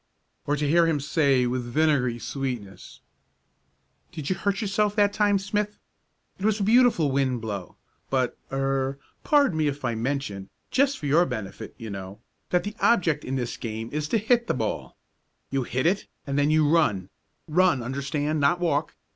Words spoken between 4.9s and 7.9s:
that time, Smith? It was a beautiful wind blow,